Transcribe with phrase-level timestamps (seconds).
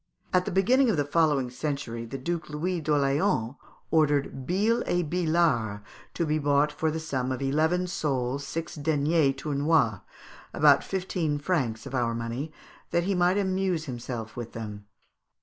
[0.33, 3.53] At the beginning of the following century the Duke Louis d'Orleans
[3.91, 5.83] ordered billes et billars
[6.15, 9.99] to be bought for the sum of eleven sols six deniers tournois
[10.55, 12.51] (about fifteen francs of our money),
[12.89, 14.87] that he might amuse himself with them.